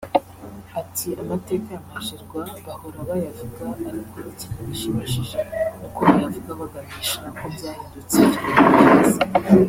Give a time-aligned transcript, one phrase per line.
[0.81, 5.39] Ati “Amateka ya Magerwa bahora bayavuga ariko ikintu gishimishije
[5.79, 9.19] ni uko bayavuga baganisha ko byahindutse tumerewe neza